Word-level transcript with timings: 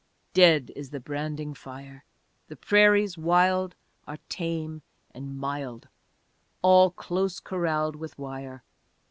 Dead 0.33 0.71
is 0.75 0.89
the 0.89 0.99
branding 0.99 1.53
fire. 1.53 2.03
The 2.47 2.55
prairies 2.55 3.19
wild 3.19 3.75
are 4.07 4.17
tame 4.29 4.81
and 5.11 5.37
mild 5.37 5.89
All 6.63 6.89
close 6.89 7.39
corralled 7.39 7.95
with 7.95 8.17
wire. 8.17 8.63